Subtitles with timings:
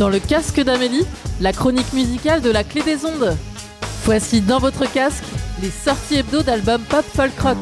[0.00, 1.04] Dans le casque d'Amélie,
[1.42, 3.36] la chronique musicale de la clé des ondes.
[4.06, 5.26] Voici dans votre casque
[5.60, 7.58] les sorties hebdo d'albums pop folk rock.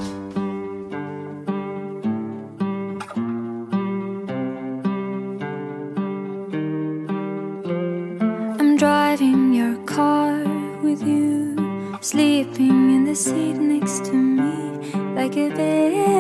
[8.61, 10.39] I'm driving your car
[10.85, 11.57] with you,
[12.01, 14.79] sleeping in the seat next to me
[15.17, 16.18] like a baby.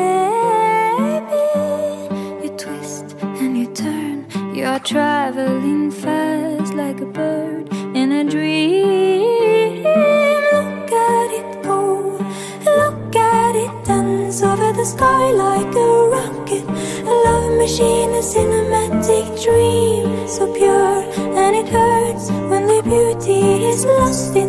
[4.88, 9.82] traveling fast like a bird in a dream.
[9.84, 12.16] Look at it go,
[12.64, 16.64] look at it dance over the sky like a rocket.
[17.04, 21.04] A love machine, a cinematic dream, so pure,
[21.36, 24.47] and it hurts when the beauty is lost in.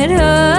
[0.00, 0.49] It hurts.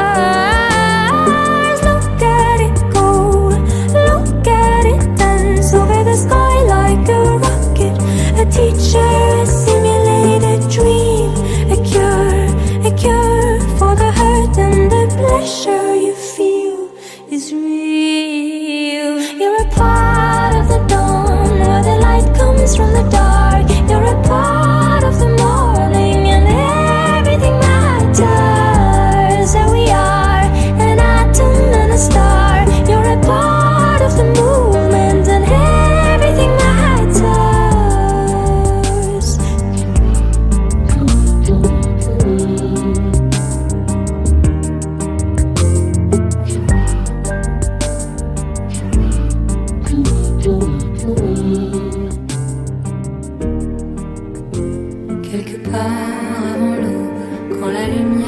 [55.32, 58.21] quelque part avant l'aube, quand la lumière.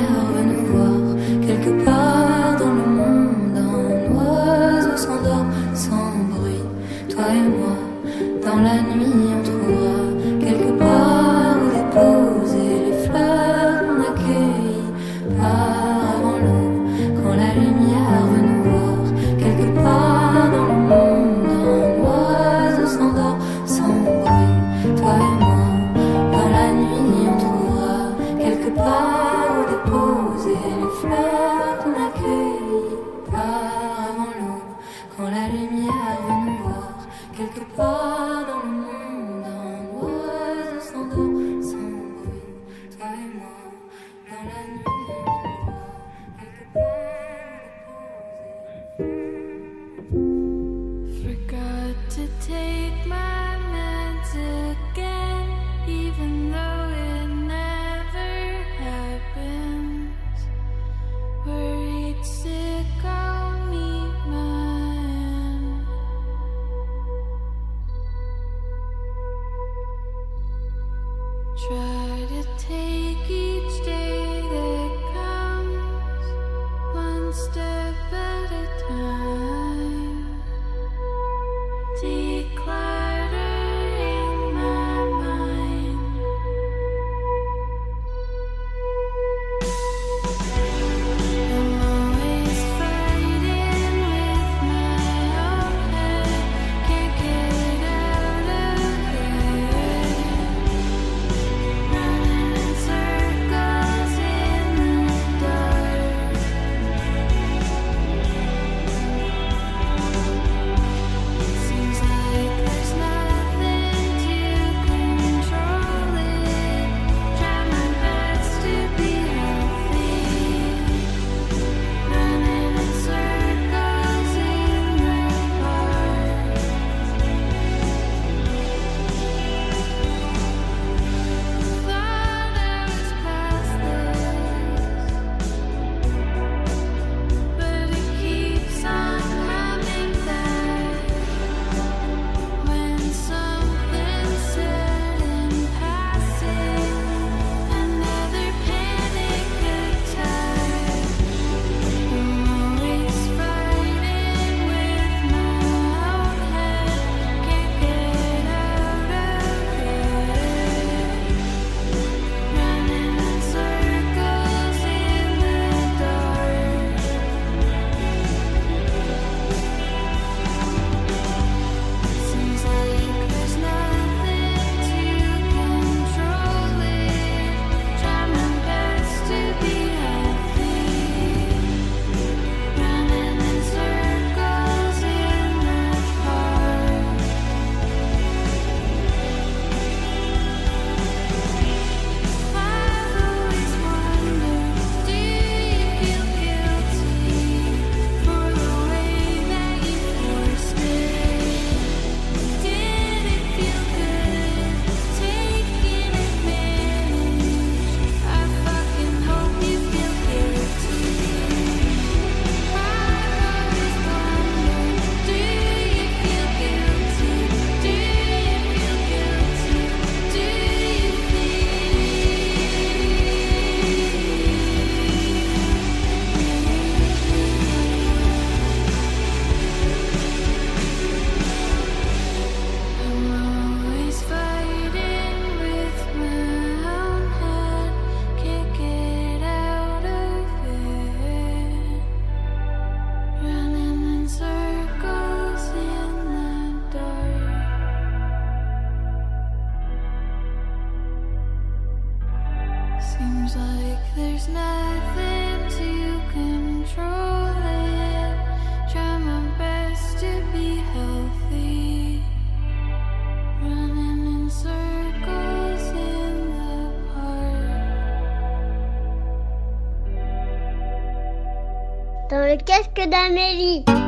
[273.03, 273.83] Casque d'Amélie.
[273.85, 274.02] wish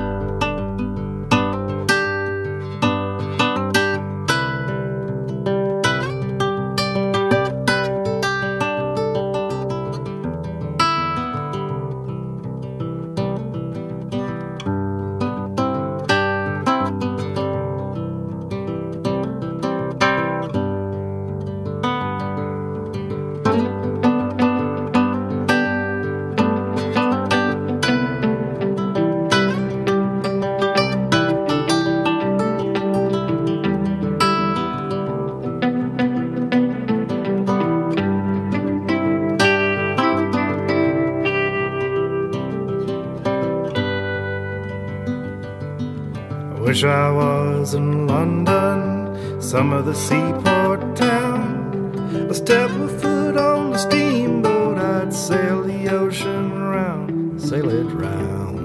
[46.87, 51.95] I was in London, some of the seaport town.
[52.29, 58.55] A step a foot on the steamboat, I'd sail the ocean round, sail it round.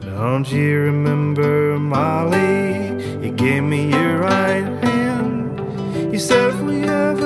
[0.00, 2.88] Don't you remember Molly?
[3.24, 5.58] You gave me your right hand.
[6.12, 7.17] You said if we ever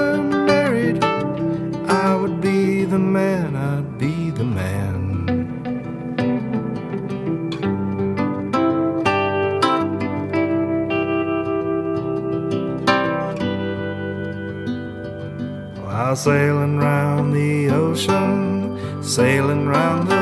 [16.15, 20.22] sailing round the ocean, sailing round the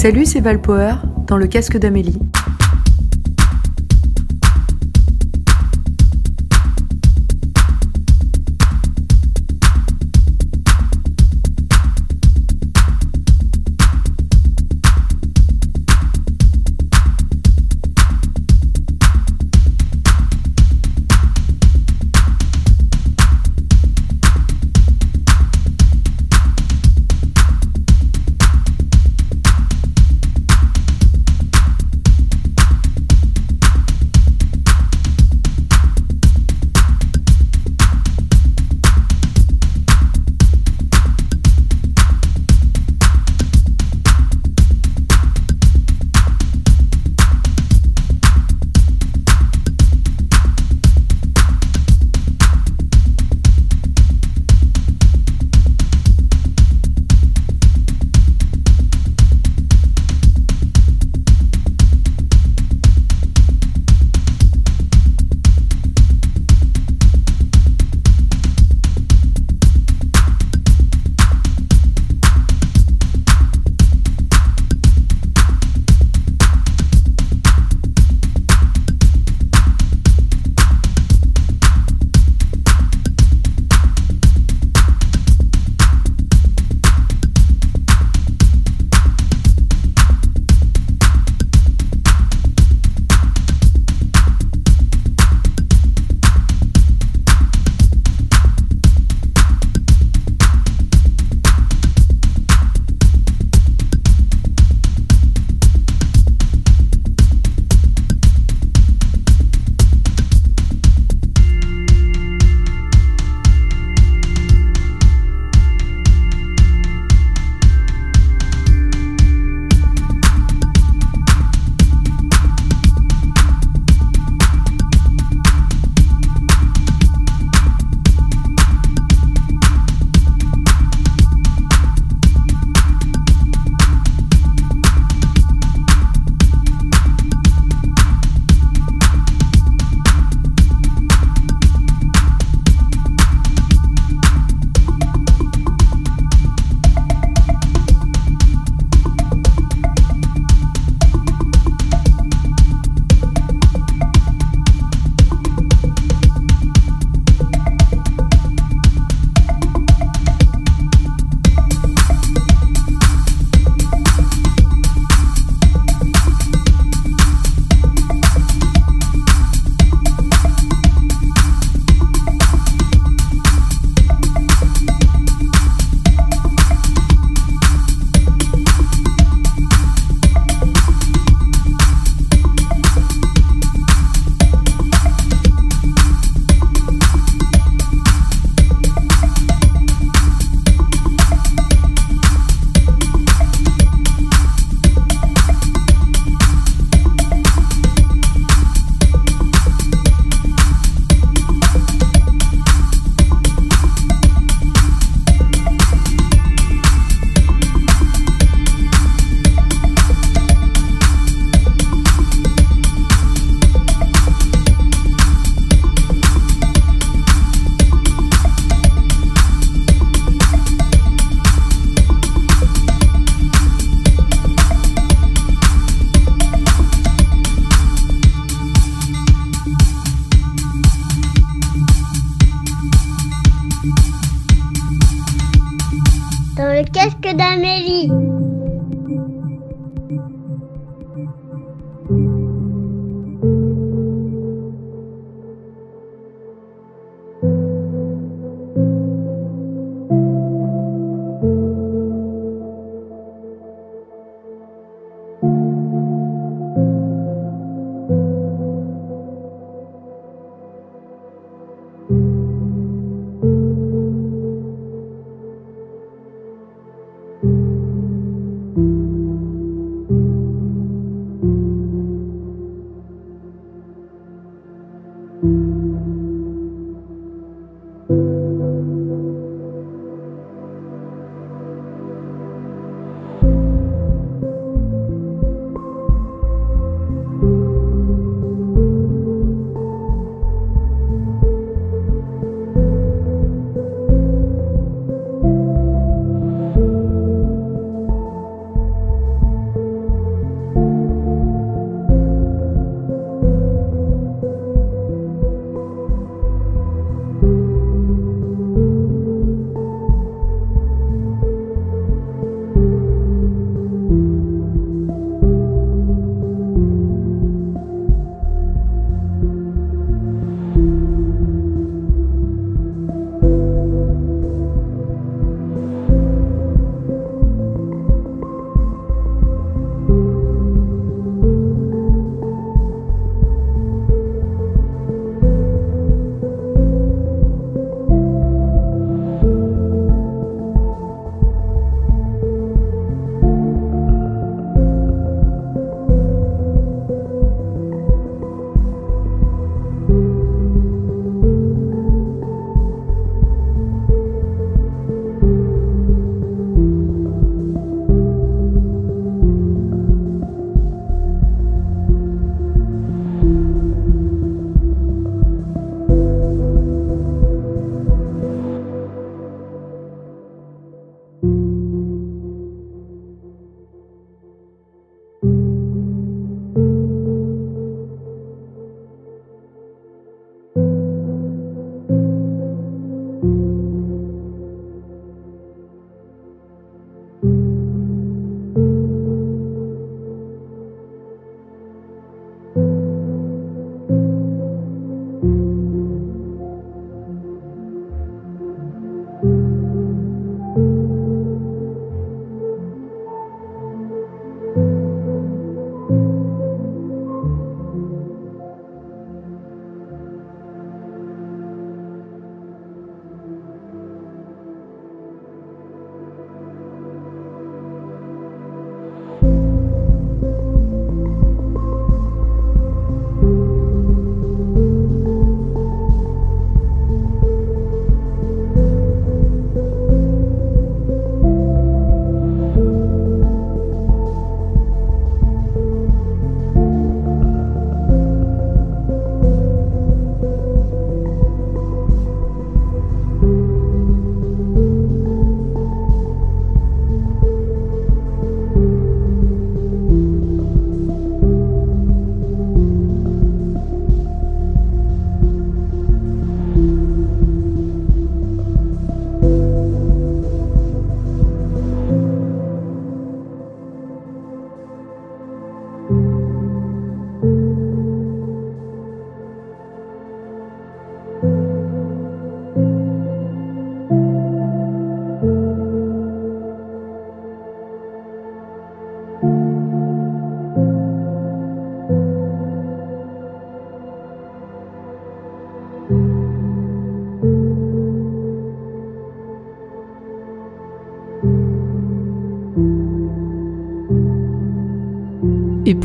[0.00, 0.94] Salut, c'est Valpower
[1.26, 2.20] dans le casque d'Amélie.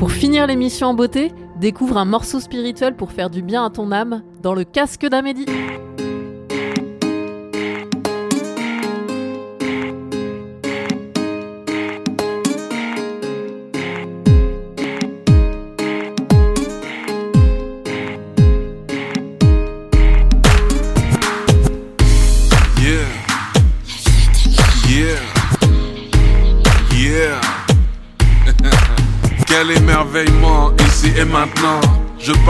[0.03, 3.89] Pour finir l'émission en beauté, découvre un morceau spirituel pour faire du bien à ton
[3.93, 5.45] âme dans le casque d'Amélie.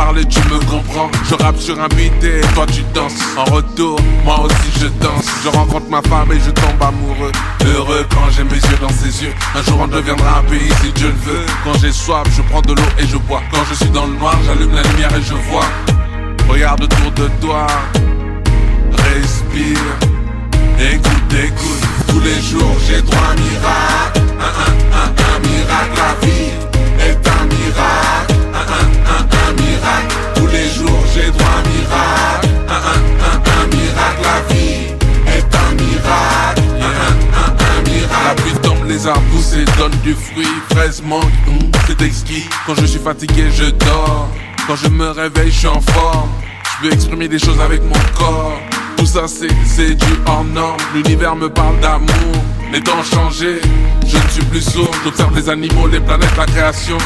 [0.04, 1.10] Je parle et tu me comprends.
[1.30, 3.14] Je rappe sur un beat et toi tu danses.
[3.38, 5.28] En retour, moi aussi je danse.
[5.46, 7.32] Je rencontre ma femme et je tombe amoureux.
[7.66, 9.34] Heureux quand j'ai mes yeux dans ses yeux.
[9.56, 11.46] Un jour on deviendra un pays si Dieu le veut.
[11.64, 13.42] Quand j'ai soif, je prends de l'eau et je bois.
[13.50, 15.68] Quand je suis dans le noir, j'allume la lumière et je vois.
[16.50, 17.66] Regarde autour de toi.
[18.92, 19.78] Respire.
[20.80, 25.96] Écoute, écoute, tous les jours j'ai droit à un miracle, un, un, un, un miracle,
[25.96, 26.52] la vie
[27.00, 28.23] est un miracle,
[30.54, 34.94] les jours j'ai droit à un miracle, un, un, un, miracle, la vie
[35.36, 38.28] est un miracle, un, miracle.
[38.28, 41.24] La pluie tombe, les arbres poussent et donnent du fruit, fraise mangue,
[41.88, 44.30] c'est exquis, quand je suis fatigué je dors,
[44.68, 46.30] quand je me réveille je suis en forme,
[46.80, 48.60] je veux exprimer des choses avec mon corps.
[48.98, 50.78] Tout ça c'est, du hors norme.
[50.96, 52.08] L'univers me parle d'amour.
[52.72, 53.60] Les temps ont changé
[54.08, 54.90] Je ne suis plus sourd.
[55.04, 56.98] J'observe les animaux, les planètes, la création.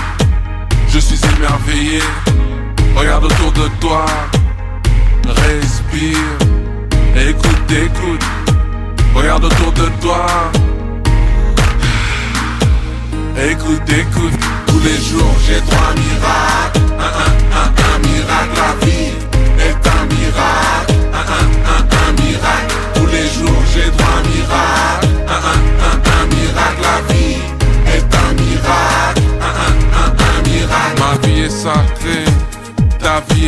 [0.89, 1.99] Je suis émerveillé
[2.97, 4.05] Regarde autour de toi.
[5.27, 6.17] Respire.
[7.15, 8.25] Écoute, écoute.
[9.13, 10.25] Regarde autour de toi.
[13.51, 14.33] Écoute, écoute.
[14.65, 17.31] Tous les jours j'ai droit à un miracle Un, un,
[17.62, 18.87] un, un miracle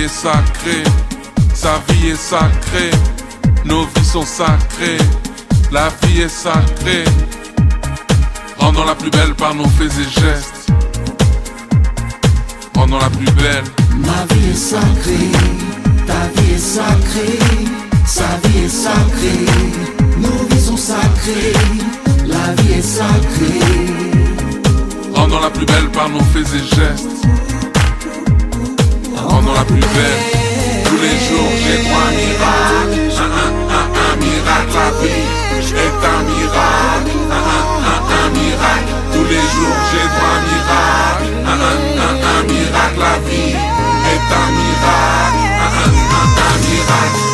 [0.09, 0.83] est sacrée.
[1.53, 2.91] Sa vie est sacrée.
[3.65, 5.03] Nos vies sont sacrées.
[5.71, 7.05] La vie est sacrée.
[8.57, 10.71] Rendons la plus belle par nos faits et gestes.
[12.75, 13.63] Rendons la plus belle.
[13.97, 15.31] Ma vie est sacrée.
[16.07, 17.39] Ta vie est sacrée,
[18.05, 19.45] sa vie est sacrée,
[20.17, 21.53] nos vies sont sacrées,
[22.25, 23.59] la vie est sacrée.
[25.13, 27.19] Rendons la plus belle par nos faits et gestes.
[29.55, 30.23] La plus belle.
[30.85, 32.99] Tous les jours j'ai droit à un miracle.
[33.19, 33.31] Un,
[33.75, 34.73] un, un, miracle.
[34.73, 35.25] La vie
[35.85, 37.15] est un miracle.
[37.29, 38.93] Un, un, un, un miracle.
[39.13, 41.29] Tous les jours j'ai droit à un miracle.
[41.45, 42.99] Un, un, un, un miracle.
[42.99, 43.55] La vie
[44.13, 45.43] est un miracle.
[45.63, 47.28] Un, un, un, un miracle.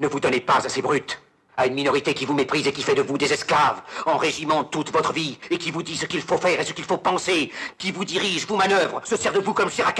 [0.00, 1.20] Ne vous donnez pas à ces brutes.
[1.56, 4.62] À une minorité qui vous méprise et qui fait de vous des esclaves, en régiment
[4.62, 6.98] toute votre vie, et qui vous dit ce qu'il faut faire et ce qu'il faut
[6.98, 9.94] penser, qui vous dirige, vous manœuvre, se sert de vous comme chair à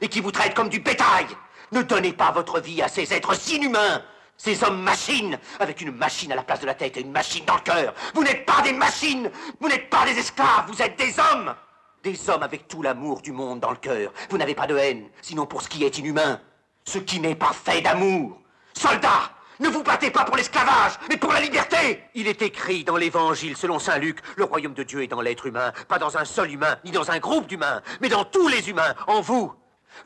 [0.00, 1.26] et qui vous traite comme du bétail.
[1.72, 4.02] Ne donnez pas votre vie à ces êtres inhumains,
[4.36, 7.44] ces hommes machines, avec une machine à la place de la tête et une machine
[7.44, 7.92] dans le cœur.
[8.14, 11.54] Vous n'êtes pas des machines, vous n'êtes pas des esclaves, vous êtes des hommes.
[12.04, 14.12] Des hommes avec tout l'amour du monde dans le cœur.
[14.30, 16.40] Vous n'avez pas de haine, sinon pour ce qui est inhumain,
[16.84, 18.38] ce qui n'est pas fait d'amour.
[18.72, 22.96] Soldats, ne vous battez pas pour l'esclavage, mais pour la liberté Il est écrit dans
[22.96, 26.24] l'évangile selon saint Luc, le royaume de Dieu est dans l'être humain, pas dans un
[26.24, 29.52] seul humain, ni dans un groupe d'humains, mais dans tous les humains, en vous.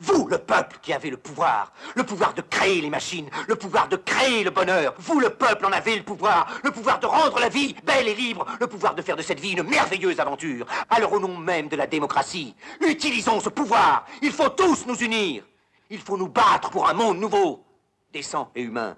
[0.01, 3.87] Vous, le peuple qui avez le pouvoir, le pouvoir de créer les machines, le pouvoir
[3.87, 4.93] de créer le bonheur.
[4.97, 8.15] Vous, le peuple, en avez le pouvoir, le pouvoir de rendre la vie belle et
[8.15, 10.65] libre, le pouvoir de faire de cette vie une merveilleuse aventure.
[10.89, 14.05] Alors au nom même de la démocratie, utilisons ce pouvoir.
[14.21, 15.43] Il faut tous nous unir.
[15.89, 17.63] Il faut nous battre pour un monde nouveau,
[18.11, 18.97] décent et humain,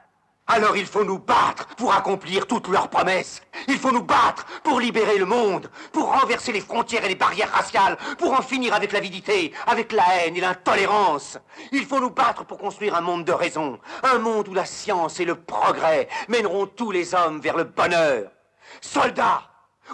[0.53, 3.41] Alors il faut nous battre pour accomplir toutes leurs promesses.
[3.69, 7.51] Il faut nous battre pour libérer le monde, pour renverser les frontières et les barrières
[7.51, 11.37] raciales, pour en finir avec l'avidité, avec la haine et l'intolérance.
[11.71, 15.21] Il faut nous battre pour construire un monde de raison, un monde où la science
[15.21, 18.29] et le progrès mèneront tous les hommes vers le bonheur.
[18.81, 19.43] Soldats,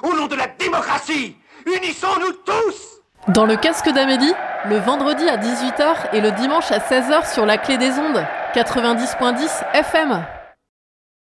[0.01, 4.33] au nom de la démocratie, unissons-nous tous Dans le casque d'Amélie,
[4.65, 9.75] le vendredi à 18h et le dimanche à 16h sur la clé des ondes, 90.10
[9.75, 10.25] FM.